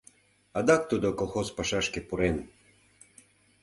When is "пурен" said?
2.07-2.37